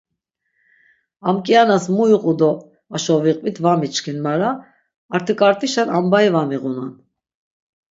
Am 1.31 1.37
kianas 1.45 1.85
mu 1.95 2.03
iqu 2.15 2.31
do 2.39 2.51
aşo 2.95 3.15
viqvit 3.25 3.57
va 3.63 3.71
miçkin 3.81 4.17
mara 4.25 4.49
artik̆artişen 5.15 5.87
ambai 5.97 6.27
va 6.33 6.41
miğunan. 6.49 6.91